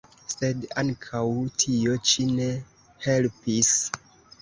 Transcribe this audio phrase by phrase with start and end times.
[0.33, 1.21] Sed ankaŭ
[1.65, 2.51] tio ĉi ne
[3.07, 3.75] helpis.